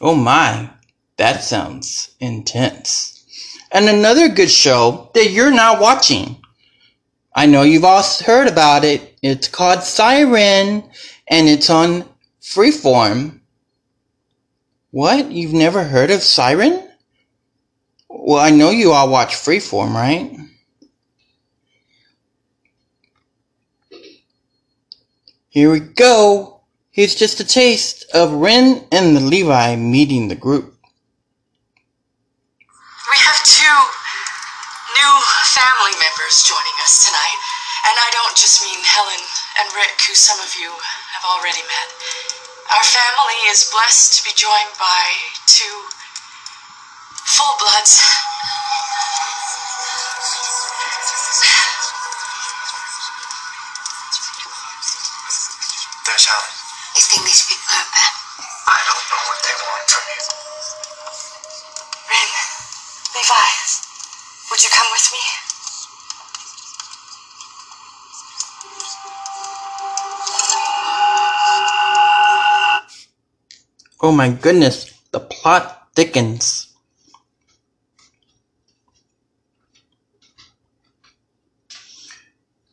Oh 0.00 0.14
my, 0.14 0.70
that 1.18 1.44
sounds 1.44 2.14
intense. 2.20 3.24
And 3.70 3.86
another 3.86 4.28
good 4.28 4.50
show 4.50 5.10
that 5.14 5.30
you're 5.30 5.50
not 5.50 5.80
watching. 5.80 6.40
I 7.34 7.46
know 7.46 7.62
you've 7.62 7.84
all 7.84 8.02
heard 8.24 8.48
about 8.48 8.84
it. 8.84 9.18
It's 9.22 9.46
called 9.46 9.82
Siren 9.82 10.84
and 11.28 11.48
it's 11.48 11.68
on 11.68 12.08
Freeform. 12.40 13.40
What? 14.90 15.30
You've 15.30 15.52
never 15.52 15.84
heard 15.84 16.10
of 16.10 16.22
Siren? 16.22 16.88
Well, 18.08 18.40
I 18.40 18.50
know 18.50 18.70
you 18.70 18.92
all 18.92 19.10
watch 19.10 19.34
Freeform, 19.34 19.94
right? 19.94 20.36
Here 25.50 25.70
we 25.70 25.80
go. 25.80 26.59
Here's 26.90 27.14
just 27.14 27.38
a 27.38 27.46
taste 27.46 28.02
of 28.14 28.34
Ryn 28.34 28.82
and 28.90 29.14
the 29.14 29.22
Levi 29.22 29.76
meeting 29.76 30.26
the 30.26 30.34
group. 30.34 30.74
We 33.06 33.16
have 33.22 33.38
two 33.46 33.78
new 34.98 35.14
family 35.54 35.94
members 36.02 36.42
joining 36.42 36.76
us 36.82 37.06
tonight. 37.06 37.38
And 37.86 37.94
I 37.94 38.10
don't 38.10 38.34
just 38.34 38.66
mean 38.66 38.82
Helen 38.82 39.22
and 39.62 39.70
Rick, 39.78 40.02
who 40.02 40.18
some 40.18 40.42
of 40.42 40.50
you 40.58 40.66
have 40.66 41.22
already 41.30 41.62
met. 41.62 41.88
Our 42.74 42.82
family 42.82 43.38
is 43.54 43.70
blessed 43.70 44.18
to 44.18 44.24
be 44.26 44.34
joined 44.34 44.74
by 44.74 45.14
two 45.46 45.70
full 47.22 47.54
bloods. 47.62 48.02
There's 56.04 56.26
Helen. 56.26 56.59
You 56.96 57.02
think 57.02 57.24
these 57.24 57.46
people 57.46 57.70
are 57.70 57.86
bad? 57.94 58.12
I 58.66 58.78
don't 58.82 59.06
know 59.10 59.22
what 59.30 59.40
they 59.46 59.54
want 59.62 59.86
from 59.90 60.04
you. 60.10 60.20
Ryn, 62.10 62.30
Levi, 63.14 63.48
would 64.50 64.62
you 64.62 64.70
come 64.74 64.90
with 64.90 65.08
me? 65.14 65.22
Oh 74.02 74.12
my 74.12 74.30
goodness, 74.30 74.92
the 75.12 75.20
plot 75.20 75.88
thickens. 75.94 76.74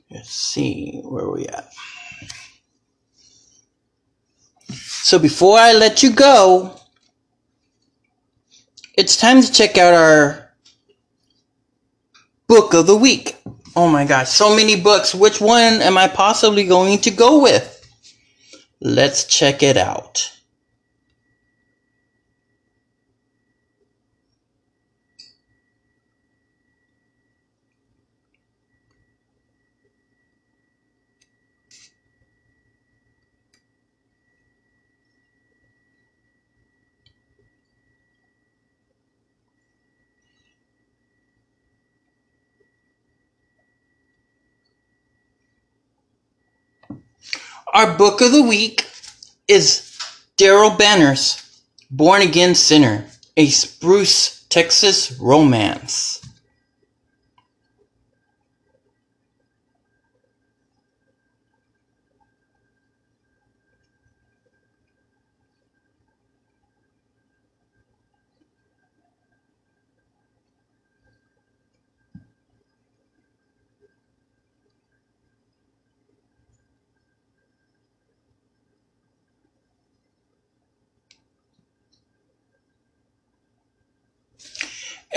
Let's 0.09 0.32
see, 0.32 1.01
where 1.03 1.26
are 1.26 1.32
we 1.32 1.47
at? 1.47 1.72
So 5.07 5.17
before 5.17 5.57
I 5.57 5.71
let 5.71 6.03
you 6.03 6.11
go, 6.11 6.77
it's 8.93 9.15
time 9.15 9.41
to 9.41 9.49
check 9.49 9.77
out 9.77 9.93
our 9.93 10.51
book 12.47 12.73
of 12.73 12.87
the 12.87 12.97
week. 12.97 13.37
Oh 13.73 13.87
my 13.87 14.03
gosh, 14.03 14.27
so 14.27 14.53
many 14.53 14.75
books. 14.75 15.15
Which 15.15 15.39
one 15.39 15.81
am 15.81 15.97
I 15.97 16.09
possibly 16.09 16.65
going 16.65 16.99
to 16.99 17.11
go 17.11 17.41
with? 17.41 17.89
Let's 18.81 19.23
check 19.23 19.63
it 19.63 19.77
out. 19.77 20.36
Our 47.78 47.95
book 47.95 48.21
of 48.21 48.32
the 48.32 48.41
week 48.41 48.88
is 49.47 49.95
Daryl 50.36 50.75
Banner's 50.75 51.61
Born 51.91 52.23
Again 52.23 52.55
Sinner, 52.55 53.05
a 53.38 53.49
Spruce, 53.49 54.47
Texas 54.49 55.15
romance. 55.19 56.26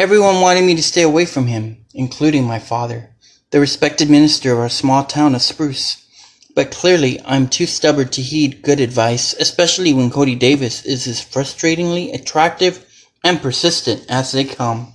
Everyone 0.01 0.41
wanted 0.41 0.65
me 0.65 0.75
to 0.77 0.83
stay 0.83 1.03
away 1.03 1.27
from 1.27 1.47
him, 1.47 1.85
including 1.93 2.45
my 2.45 2.59
father, 2.59 3.11
the 3.51 3.61
respected 3.61 4.09
minister 4.09 4.55
of 4.55 4.59
our 4.59 4.71
small 4.71 5.05
town 5.05 5.35
of 5.35 5.43
Spruce. 5.43 6.07
But 6.55 6.71
clearly, 6.71 7.21
I'm 7.27 7.47
too 7.49 7.67
stubborn 7.67 8.09
to 8.09 8.23
heed 8.23 8.63
good 8.63 8.81
advice, 8.81 9.35
especially 9.35 9.93
when 9.93 10.09
Cody 10.09 10.35
Davis 10.35 10.87
is 10.87 11.07
as 11.07 11.21
frustratingly 11.21 12.15
attractive 12.15 12.83
and 13.23 13.43
persistent 13.43 14.07
as 14.09 14.33
they 14.33 14.45
come. 14.45 14.95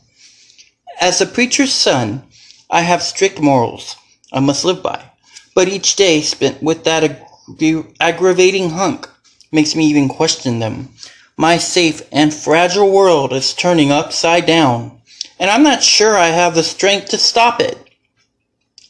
As 0.99 1.22
a 1.22 1.28
preacher's 1.28 1.72
son, 1.72 2.24
I 2.72 2.82
have 2.82 3.03
strict 3.03 3.39
morals 3.39 3.97
I 4.34 4.39
must 4.39 4.66
live 4.66 4.82
by, 4.82 5.12
but 5.53 5.68
each 5.68 5.95
day 5.95 6.22
spent 6.22 6.64
with 6.64 6.84
that 6.86 7.03
aggra- 7.47 7.93
aggravating 7.99 8.72
hunk 8.72 9.08
makes 9.51 9.76
me 9.76 9.86
even 9.86 10.10
question 10.10 10.58
them. 10.58 10.89
My 11.38 11.57
safe 11.57 12.01
and 12.13 12.33
fragile 12.33 12.89
world 12.89 13.33
is 13.33 13.53
turning 13.53 13.91
upside 13.91 14.45
down, 14.45 15.01
and 15.38 15.49
I'm 15.51 15.63
not 15.63 15.83
sure 15.83 16.17
I 16.17 16.27
have 16.27 16.55
the 16.55 16.63
strength 16.63 17.09
to 17.09 17.17
stop 17.17 17.59
it. 17.59 17.77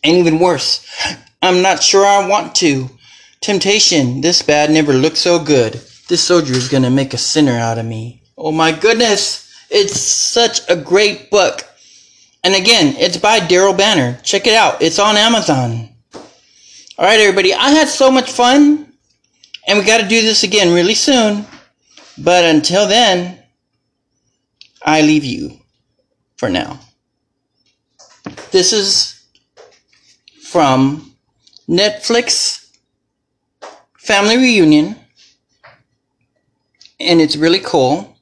And 0.03 0.17
even 0.17 0.37
worse, 0.37 0.85
I'm 1.41 1.63
not 1.63 1.81
sure 1.81 2.05
I 2.05 2.27
want 2.27 2.53
to. 2.55 2.91
Temptation, 3.41 4.21
this 4.21 4.43
bad 4.43 4.69
never 4.69 4.93
looked 4.93 5.17
so 5.17 5.39
good. 5.39 5.81
This 6.07 6.21
soldier 6.21 6.53
is 6.53 6.67
gonna 6.67 6.91
make 6.91 7.15
a 7.15 7.17
sinner 7.17 7.57
out 7.57 7.79
of 7.79 7.85
me. 7.85 8.21
Oh 8.37 8.51
my 8.51 8.71
goodness! 8.71 9.51
It's 9.71 9.99
such 9.99 10.61
a 10.69 10.75
great 10.75 11.31
book. 11.31 11.65
And 12.43 12.53
again, 12.53 12.95
it's 12.97 13.17
by 13.17 13.39
Daryl 13.39 13.75
Banner. 13.75 14.19
Check 14.21 14.45
it 14.45 14.53
out. 14.53 14.83
It's 14.83 14.99
on 14.99 15.17
Amazon. 15.17 15.89
Alright, 16.99 17.19
everybody. 17.19 17.55
I 17.55 17.71
had 17.71 17.87
so 17.87 18.11
much 18.11 18.31
fun. 18.31 18.93
And 19.67 19.79
we 19.79 19.85
gotta 19.85 20.07
do 20.07 20.21
this 20.21 20.43
again 20.43 20.71
really 20.71 20.93
soon. 20.93 21.47
But 22.17 22.45
until 22.45 22.87
then, 22.87 23.39
I 24.81 25.01
leave 25.01 25.25
you 25.25 25.59
for 26.37 26.49
now. 26.49 26.79
This 28.51 28.71
is 28.71 29.23
from 30.41 31.13
Netflix 31.67 32.69
Family 33.97 34.37
Reunion, 34.37 34.95
and 36.99 37.19
it's 37.19 37.35
really 37.35 37.59
cool. 37.59 38.17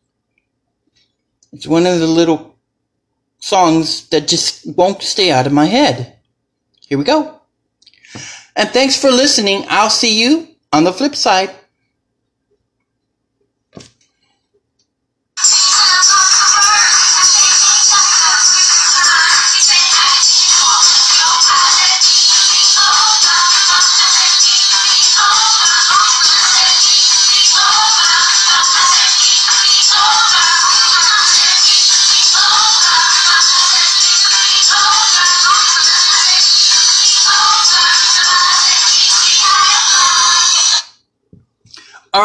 It's 1.51 1.67
one 1.67 1.85
of 1.85 1.99
the 1.99 2.07
little 2.07 2.55
songs 3.39 4.07
that 4.09 4.27
just 4.27 4.65
won't 4.75 5.03
stay 5.03 5.31
out 5.31 5.45
of 5.45 5.53
my 5.53 5.65
head. 5.65 6.17
Here 6.87 6.97
we 6.97 7.03
go. 7.03 7.41
And 8.55 8.69
thanks 8.69 8.99
for 8.99 9.11
listening. 9.11 9.65
I'll 9.67 9.89
see 9.89 10.19
you 10.21 10.47
on 10.71 10.83
the 10.83 10.93
flip 10.93 11.15
side. 11.15 11.51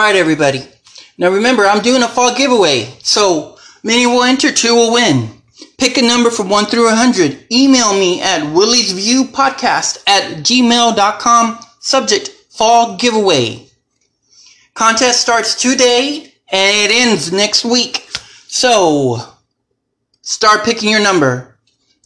Right, 0.09 0.17
everybody. 0.17 0.63
Now 1.19 1.29
remember, 1.29 1.67
I'm 1.67 1.83
doing 1.83 2.03
a 2.03 2.09
fall 2.09 2.35
giveaway. 2.35 2.95
So 3.03 3.59
many 3.83 4.07
will 4.07 4.23
enter, 4.23 4.51
two 4.51 4.75
will 4.75 4.95
win. 4.95 5.29
Pick 5.77 5.99
a 5.99 6.03
number 6.03 6.31
from 6.31 6.49
1 6.49 6.65
through 6.65 6.87
100. 6.87 7.45
Email 7.53 7.93
me 7.93 8.23
at 8.23 8.41
willysviewpodcast 8.41 10.03
at 10.07 10.39
gmail.com. 10.39 11.59
Subject, 11.81 12.29
fall 12.49 12.97
giveaway. 12.97 13.67
Contest 14.73 15.21
starts 15.21 15.61
today 15.61 16.33
and 16.51 16.91
it 16.91 16.91
ends 16.91 17.31
next 17.31 17.67
week. 17.67 18.09
So 18.47 19.23
start 20.23 20.65
picking 20.65 20.89
your 20.89 21.03
number. 21.03 21.59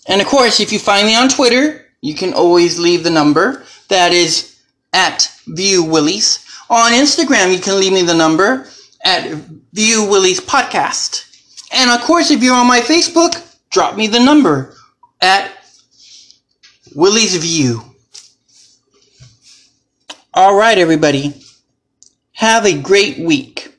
And 0.09 0.20
of 0.20 0.26
course, 0.26 0.59
if 0.59 0.72
you 0.72 0.80
find 0.80 1.07
me 1.07 1.14
on 1.14 1.28
Twitter, 1.28 1.86
you 2.00 2.16
can 2.16 2.32
always 2.34 2.80
leave 2.80 3.05
the 3.05 3.11
number. 3.11 3.62
That 3.86 4.12
is 4.12 4.59
at 4.92 5.30
View 5.46 5.84
Willies. 5.84 6.44
On 6.71 6.93
Instagram, 6.93 7.55
you 7.55 7.61
can 7.61 7.79
leave 7.79 7.93
me 7.93 8.03
the 8.03 8.15
number 8.15 8.67
at 9.05 9.31
View 9.73 10.09
Willies 10.09 10.41
Podcast. 10.41 11.29
And 11.73 11.91
of 11.91 12.01
course, 12.03 12.31
if 12.31 12.43
you're 12.43 12.55
on 12.55 12.67
my 12.67 12.81
Facebook, 12.81 13.57
drop 13.71 13.97
me 13.97 14.07
the 14.07 14.21
number 14.21 14.75
at 15.21 15.51
Willy's 16.95 17.37
View. 17.37 17.83
All 20.35 20.57
right, 20.57 20.79
everybody. 20.79 21.43
Have 22.33 22.65
a 22.65 22.81
great 22.81 23.19
week. 23.19 23.72